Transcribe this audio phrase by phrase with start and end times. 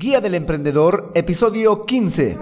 [0.00, 2.38] Guía del Emprendedor, episodio 15.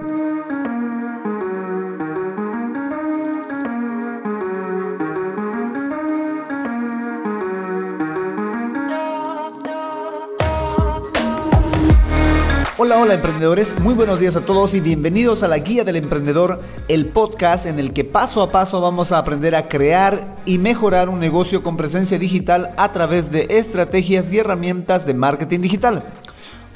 [12.77, 16.61] Hola, hola emprendedores, muy buenos días a todos y bienvenidos a la Guía del Emprendedor,
[16.89, 21.09] el podcast en el que paso a paso vamos a aprender a crear y mejorar
[21.09, 26.05] un negocio con presencia digital a través de estrategias y herramientas de marketing digital.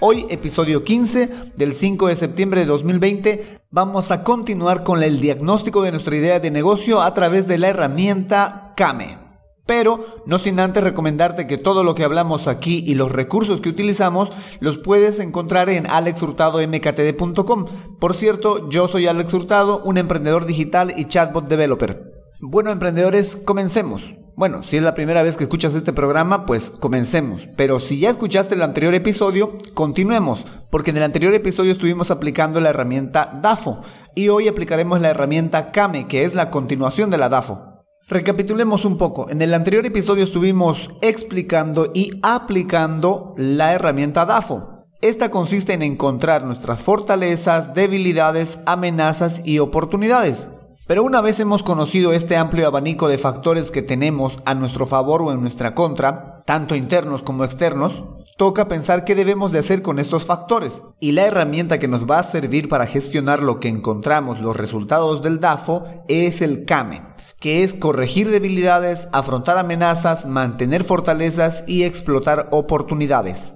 [0.02, 5.82] Hoy, episodio 15 del 5 de septiembre de 2020, vamos a continuar con el diagnóstico
[5.82, 9.18] de nuestra idea de negocio a través de la herramienta Kame.
[9.66, 13.68] Pero no sin antes recomendarte que todo lo que hablamos aquí y los recursos que
[13.68, 17.66] utilizamos los puedes encontrar en alexhurtadomktd.com.
[18.00, 22.10] Por cierto, yo soy Alex Hurtado, un emprendedor digital y chatbot developer.
[22.40, 24.14] Bueno, emprendedores, comencemos.
[24.40, 27.46] Bueno, si es la primera vez que escuchas este programa, pues comencemos.
[27.56, 32.58] Pero si ya escuchaste el anterior episodio, continuemos, porque en el anterior episodio estuvimos aplicando
[32.58, 33.82] la herramienta DAFO
[34.14, 37.84] y hoy aplicaremos la herramienta Kame, que es la continuación de la DAFO.
[38.08, 39.28] Recapitulemos un poco.
[39.28, 44.86] En el anterior episodio estuvimos explicando y aplicando la herramienta DAFO.
[45.02, 50.48] Esta consiste en encontrar nuestras fortalezas, debilidades, amenazas y oportunidades.
[50.90, 55.22] Pero una vez hemos conocido este amplio abanico de factores que tenemos a nuestro favor
[55.22, 58.02] o en nuestra contra, tanto internos como externos,
[58.36, 60.82] toca pensar qué debemos de hacer con estos factores.
[60.98, 65.22] Y la herramienta que nos va a servir para gestionar lo que encontramos, los resultados
[65.22, 67.02] del DAFO, es el CAME,
[67.38, 73.52] que es corregir debilidades, afrontar amenazas, mantener fortalezas y explotar oportunidades.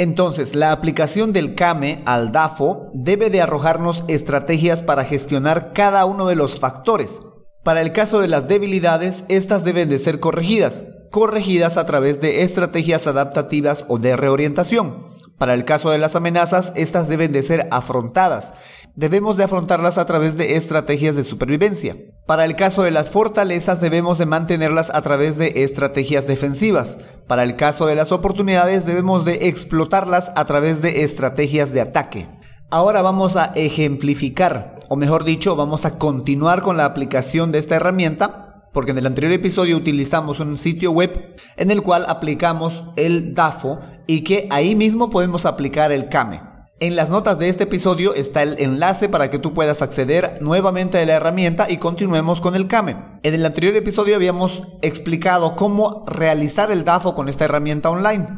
[0.00, 6.26] Entonces, la aplicación del CAME al DAFO debe de arrojarnos estrategias para gestionar cada uno
[6.26, 7.20] de los factores.
[7.64, 12.44] Para el caso de las debilidades, estas deben de ser corregidas, corregidas a través de
[12.44, 15.04] estrategias adaptativas o de reorientación.
[15.36, 18.54] Para el caso de las amenazas, estas deben de ser afrontadas.
[18.96, 21.96] Debemos de afrontarlas a través de estrategias de supervivencia.
[22.26, 26.98] Para el caso de las fortalezas, debemos de mantenerlas a través de estrategias defensivas.
[27.26, 32.28] Para el caso de las oportunidades, debemos de explotarlas a través de estrategias de ataque.
[32.70, 37.76] Ahora vamos a ejemplificar, o mejor dicho, vamos a continuar con la aplicación de esta
[37.76, 43.34] herramienta porque en el anterior episodio utilizamos un sitio web en el cual aplicamos el
[43.34, 46.49] DAFO y que ahí mismo podemos aplicar el CAME.
[46.82, 50.96] En las notas de este episodio está el enlace para que tú puedas acceder nuevamente
[50.96, 52.96] a la herramienta y continuemos con el CAME.
[53.22, 58.28] En el anterior episodio habíamos explicado cómo realizar el DAFO con esta herramienta online,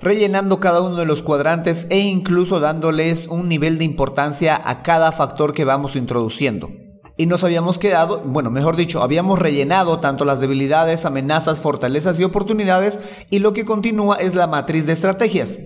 [0.00, 5.10] rellenando cada uno de los cuadrantes e incluso dándoles un nivel de importancia a cada
[5.10, 6.70] factor que vamos introduciendo
[7.20, 12.22] y nos habíamos quedado, bueno, mejor dicho, habíamos rellenado tanto las debilidades, amenazas, fortalezas y
[12.22, 15.58] oportunidades y lo que continúa es la matriz de estrategias.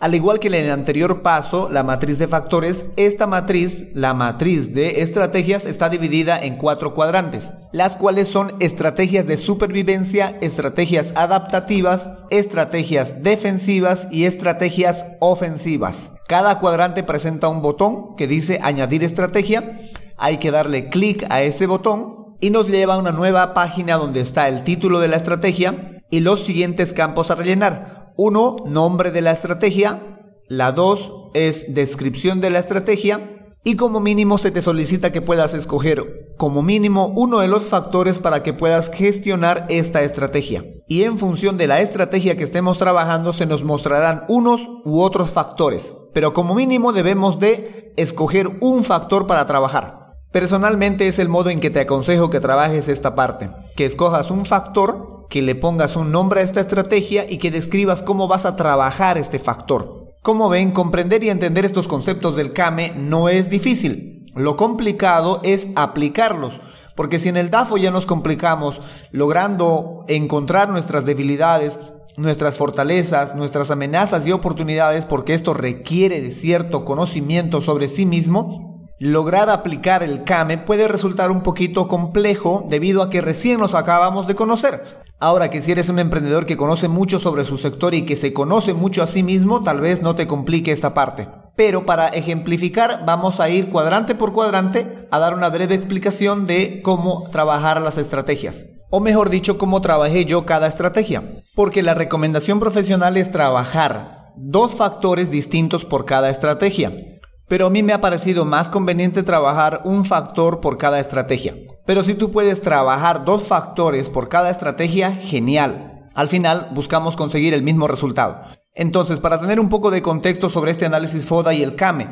[0.00, 4.72] Al igual que en el anterior paso, la matriz de factores, esta matriz, la matriz
[4.72, 12.10] de estrategias, está dividida en cuatro cuadrantes, las cuales son estrategias de supervivencia, estrategias adaptativas,
[12.30, 16.12] estrategias defensivas y estrategias ofensivas.
[16.28, 19.78] Cada cuadrante presenta un botón que dice añadir estrategia
[20.18, 24.20] hay que darle clic a ese botón y nos lleva a una nueva página donde
[24.20, 28.07] está el título de la estrategia y los siguientes campos a rellenar.
[28.20, 30.18] Uno, nombre de la estrategia.
[30.48, 33.52] La dos es descripción de la estrategia.
[33.62, 38.18] Y como mínimo se te solicita que puedas escoger como mínimo uno de los factores
[38.18, 40.64] para que puedas gestionar esta estrategia.
[40.88, 45.30] Y en función de la estrategia que estemos trabajando se nos mostrarán unos u otros
[45.30, 45.94] factores.
[46.12, 50.16] Pero como mínimo debemos de escoger un factor para trabajar.
[50.32, 54.44] Personalmente es el modo en que te aconsejo que trabajes esta parte, que escojas un
[54.44, 58.56] factor, que le pongas un nombre a esta estrategia y que describas cómo vas a
[58.56, 60.14] trabajar este factor.
[60.22, 64.24] Como ven, comprender y entender estos conceptos del CAME no es difícil.
[64.34, 66.60] Lo complicado es aplicarlos,
[66.94, 68.80] porque si en el DAFO ya nos complicamos
[69.10, 71.78] logrando encontrar nuestras debilidades,
[72.16, 78.88] nuestras fortalezas, nuestras amenazas y oportunidades, porque esto requiere de cierto conocimiento sobre sí mismo,
[78.98, 84.26] lograr aplicar el CAME puede resultar un poquito complejo debido a que recién nos acabamos
[84.26, 85.07] de conocer.
[85.20, 88.32] Ahora que si eres un emprendedor que conoce mucho sobre su sector y que se
[88.32, 91.28] conoce mucho a sí mismo, tal vez no te complique esta parte.
[91.56, 96.82] Pero para ejemplificar vamos a ir cuadrante por cuadrante a dar una breve explicación de
[96.82, 98.66] cómo trabajar las estrategias.
[98.90, 101.42] O mejor dicho, cómo trabajé yo cada estrategia.
[101.56, 107.17] Porque la recomendación profesional es trabajar dos factores distintos por cada estrategia.
[107.48, 111.54] Pero a mí me ha parecido más conveniente trabajar un factor por cada estrategia.
[111.86, 116.06] Pero si tú puedes trabajar dos factores por cada estrategia, genial.
[116.14, 118.42] Al final buscamos conseguir el mismo resultado.
[118.74, 122.08] Entonces, para tener un poco de contexto sobre este análisis FODA y el CAME,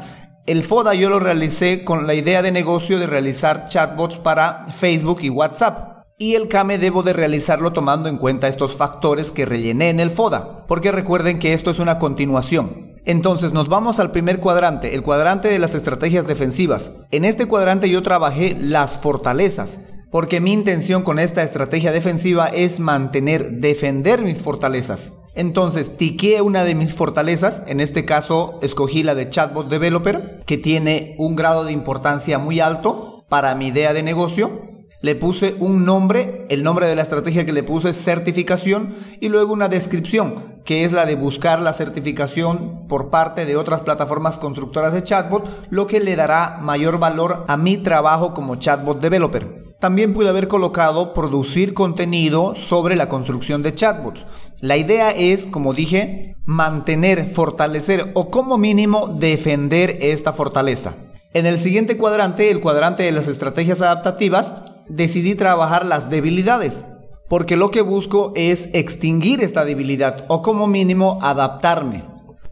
[0.47, 5.19] el FODA yo lo realicé con la idea de negocio de realizar chatbots para Facebook
[5.23, 6.05] y WhatsApp.
[6.19, 10.11] Y el CAME debo de realizarlo tomando en cuenta estos factores que rellené en el
[10.11, 12.86] FODA, porque recuerden que esto es una continuación.
[13.07, 16.93] Entonces nos vamos al primer cuadrante, el cuadrante de las estrategias defensivas.
[17.13, 19.79] En este cuadrante yo trabajé las fortalezas,
[20.11, 25.13] porque mi intención con esta estrategia defensiva es mantener, defender mis fortalezas.
[25.37, 30.59] Entonces, tiqué una de mis fortalezas, en este caso escogí la de Chatbot Developer, que
[30.59, 34.76] tiene un grado de importancia muy alto para mi idea de negocio.
[35.07, 39.29] Le puse un nombre, el nombre de la estrategia que le puse es certificación y
[39.29, 44.37] luego una descripción, que es la de buscar la certificación por parte de otras plataformas
[44.37, 49.63] constructoras de chatbot, lo que le dará mayor valor a mi trabajo como chatbot developer.
[49.79, 54.27] También pude haber colocado producir contenido sobre la construcción de chatbots.
[54.61, 60.95] La idea es, como dije, mantener, fortalecer o como mínimo defender esta fortaleza.
[61.33, 64.53] En el siguiente cuadrante, el cuadrante de las estrategias adaptativas,
[64.89, 66.85] decidí trabajar las debilidades,
[67.29, 72.05] porque lo que busco es extinguir esta debilidad o como mínimo adaptarme.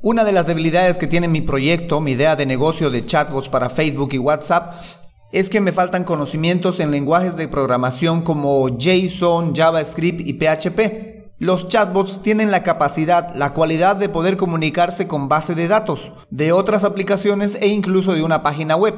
[0.02, 3.70] Una de las debilidades que tiene mi proyecto, mi idea de negocio de chatbots para
[3.70, 4.74] Facebook y WhatsApp,
[5.32, 11.24] es que me faltan conocimientos en lenguajes de programación como JSON, JavaScript y PHP.
[11.38, 16.52] Los chatbots tienen la capacidad, la cualidad de poder comunicarse con base de datos de
[16.52, 18.94] otras aplicaciones e incluso de una página web.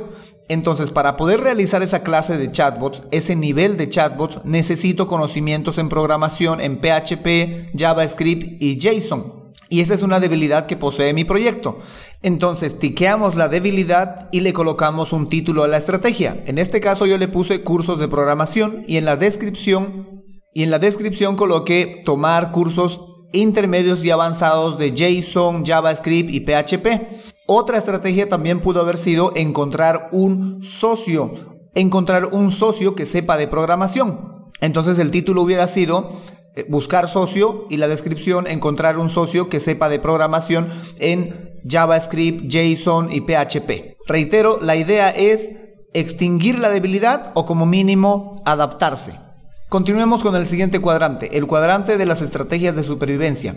[0.49, 5.89] Entonces, para poder realizar esa clase de chatbots, ese nivel de chatbots, necesito conocimientos en
[5.89, 9.47] programación en PHP, JavaScript y JSON.
[9.69, 11.81] Y esa es una debilidad que posee mi proyecto.
[12.23, 16.43] Entonces, tiqueamos la debilidad y le colocamos un título a la estrategia.
[16.47, 20.23] En este caso yo le puse cursos de programación y en la descripción
[20.55, 23.01] y en la descripción coloqué tomar cursos
[23.33, 27.36] intermedios y avanzados de JSON, JavaScript y PHP.
[27.47, 33.47] Otra estrategia también pudo haber sido encontrar un socio, encontrar un socio que sepa de
[33.47, 34.51] programación.
[34.61, 36.11] Entonces el título hubiera sido
[36.57, 42.49] eh, buscar socio y la descripción encontrar un socio que sepa de programación en JavaScript,
[42.49, 43.97] JSON y PHP.
[44.09, 45.51] Reitero, la idea es
[45.95, 49.21] extinguir la debilidad o como mínimo adaptarse.
[49.69, 53.57] Continuemos con el siguiente cuadrante, el cuadrante de las estrategias de supervivencia.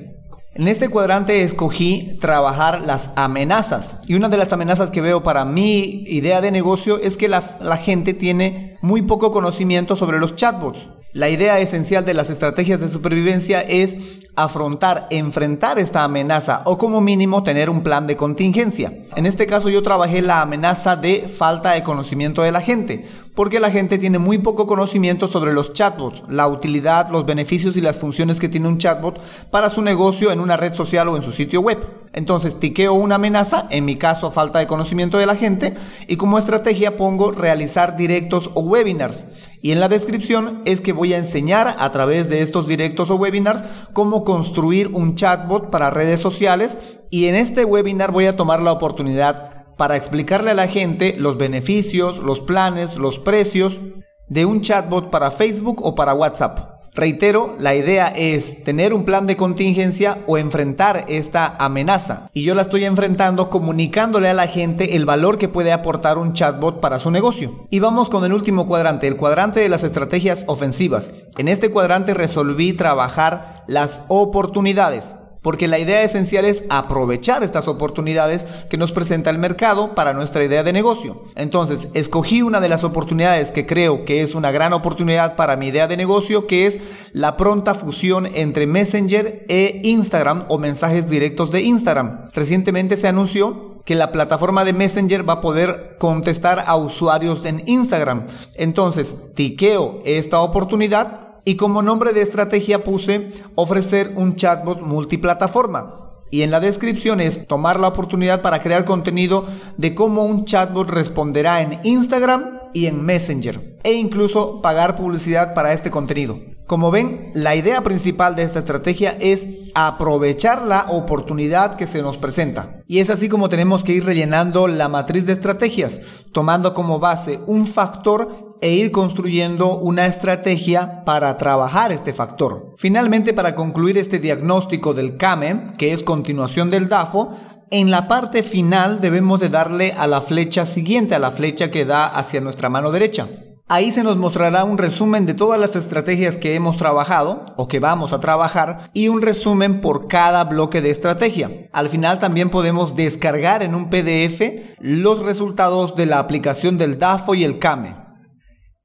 [0.56, 3.98] En este cuadrante escogí trabajar las amenazas.
[4.08, 7.58] Y una de las amenazas que veo para mi idea de negocio es que la,
[7.62, 10.88] la gente tiene muy poco conocimiento sobre los chatbots.
[11.12, 13.98] La idea esencial de las estrategias de supervivencia es
[14.36, 18.94] afrontar, enfrentar esta amenaza o como mínimo tener un plan de contingencia.
[19.16, 23.60] En este caso yo trabajé la amenaza de falta de conocimiento de la gente, porque
[23.60, 27.98] la gente tiene muy poco conocimiento sobre los chatbots, la utilidad, los beneficios y las
[27.98, 29.20] funciones que tiene un chatbot
[29.50, 31.99] para su negocio en una red social o en su sitio web.
[32.14, 35.76] Entonces tiqueo una amenaza, en mi caso falta de conocimiento de la gente,
[36.08, 39.28] y como estrategia pongo realizar directos o webinars.
[39.62, 43.16] Y en la descripción es que voy a enseñar a través de estos directos o
[43.16, 43.64] webinars
[43.94, 46.78] cómo construir un chatbot para redes sociales
[47.10, 51.38] y en este webinar voy a tomar la oportunidad para explicarle a la gente los
[51.38, 53.80] beneficios, los planes, los precios
[54.28, 56.69] de un chatbot para Facebook o para WhatsApp.
[57.00, 62.30] Reitero, la idea es tener un plan de contingencia o enfrentar esta amenaza.
[62.34, 66.34] Y yo la estoy enfrentando comunicándole a la gente el valor que puede aportar un
[66.34, 67.68] chatbot para su negocio.
[67.70, 71.14] Y vamos con el último cuadrante, el cuadrante de las estrategias ofensivas.
[71.38, 78.46] En este cuadrante resolví trabajar las oportunidades porque la idea esencial es aprovechar estas oportunidades
[78.70, 81.24] que nos presenta el mercado para nuestra idea de negocio.
[81.36, 85.68] Entonces, escogí una de las oportunidades que creo que es una gran oportunidad para mi
[85.68, 86.80] idea de negocio, que es
[87.14, 92.28] la pronta fusión entre Messenger e Instagram o mensajes directos de Instagram.
[92.34, 97.64] Recientemente se anunció que la plataforma de Messenger va a poder contestar a usuarios en
[97.66, 98.28] Instagram.
[98.56, 106.10] Entonces, tiqueo esta oportunidad y como nombre de estrategia puse ofrecer un chatbot multiplataforma.
[106.32, 110.90] Y en la descripción es tomar la oportunidad para crear contenido de cómo un chatbot
[110.90, 113.80] responderá en Instagram y en Messenger.
[113.84, 116.40] E incluso pagar publicidad para este contenido.
[116.68, 122.18] Como ven, la idea principal de esta estrategia es aprovechar la oportunidad que se nos
[122.18, 122.84] presenta.
[122.86, 126.00] Y es así como tenemos que ir rellenando la matriz de estrategias,
[126.32, 132.74] tomando como base un factor e ir construyendo una estrategia para trabajar este factor.
[132.78, 137.32] Finalmente, para concluir este diagnóstico del CAME, que es continuación del DAFO,
[137.72, 141.86] en la parte final debemos de darle a la flecha siguiente, a la flecha que
[141.86, 143.28] da hacia nuestra mano derecha.
[143.72, 147.80] Ahí se nos mostrará un resumen de todas las estrategias que hemos trabajado o que
[147.80, 151.70] vamos a trabajar y un resumen por cada bloque de estrategia.
[151.72, 154.42] Al final también podemos descargar en un PDF
[154.80, 158.09] los resultados de la aplicación del DAFO y el CAME.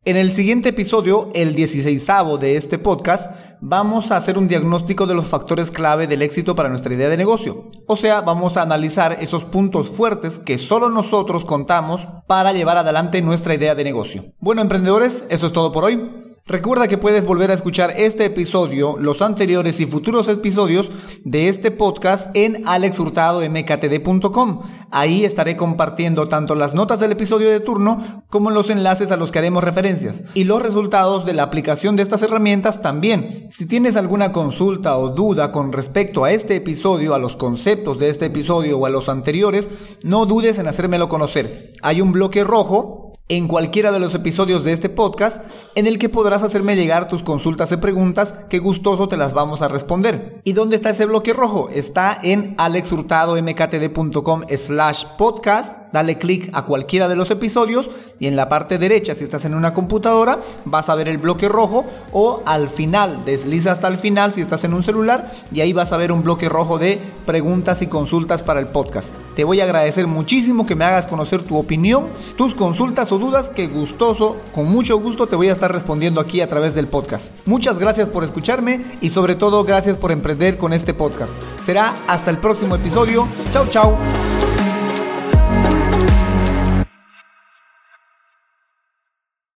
[0.07, 2.07] En el siguiente episodio, el 16
[2.39, 3.31] de este podcast,
[3.63, 7.17] vamos a hacer un diagnóstico de los factores clave del éxito para nuestra idea de
[7.17, 7.71] negocio.
[7.87, 13.23] O sea, vamos a analizar esos puntos fuertes que solo nosotros contamos para llevar adelante
[13.23, 14.27] nuestra idea de negocio.
[14.41, 16.34] Bueno, emprendedores, eso es todo por hoy.
[16.47, 20.91] Recuerda que puedes volver a escuchar este episodio, los anteriores y futuros episodios
[21.25, 24.61] de este podcast en alexhurtadomktd.com.
[24.91, 29.33] Ahí estaré compartiendo tanto las notas del episodio de turno como los enlaces a los
[29.33, 33.49] que haremos referencias y los resultados de la aplicación de estas herramientas también.
[33.51, 38.11] Si tienes alguna consulta o duda con respecto a este episodio, a los conceptos de
[38.11, 39.71] este episodio o a los anteriores,
[40.03, 41.73] no dudes en hacérmelo conocer.
[41.81, 46.09] Hay un bloque rojo en cualquiera de los episodios de este podcast en el que
[46.09, 50.41] podrás hacerme llegar tus consultas y preguntas que gustoso te las vamos a responder.
[50.45, 51.71] ¿Y dónde está ese bloque rojo?
[51.73, 55.84] Está en alexhurtadomktd.com slash podcast.
[55.95, 59.55] Dale clic a cualquiera de los episodios y en la parte derecha, si estás en
[59.55, 64.35] una computadora, vas a ver el bloque rojo o al final, desliza hasta el final
[64.35, 67.81] si estás en un celular y ahí vas a ver un bloque rojo de preguntas
[67.81, 69.15] y consultas para el podcast.
[69.37, 73.69] Te voy a agradecer muchísimo que me hagas conocer tu opinión, tus consultas dudas que
[73.69, 77.33] gustoso, con mucho gusto te voy a estar respondiendo aquí a través del podcast.
[77.47, 81.35] Muchas gracias por escucharme y sobre todo gracias por emprender con este podcast.
[81.63, 83.29] Será hasta el próximo episodio.
[83.53, 84.34] Chau, chau.